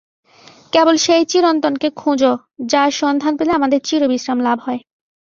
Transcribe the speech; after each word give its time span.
কেবল 0.73 0.95
সেই 0.97 1.23
চিরন্তনকে 1.25 1.87
খোঁজ, 1.95 2.21
যাঁর 2.65 2.91
সন্ধান 2.93 3.33
পেলে 3.37 3.51
আমাদের 3.53 3.79
চিরবিশ্রাম 3.81 4.37
লাভ 4.41 4.57
হয়। 4.65 4.81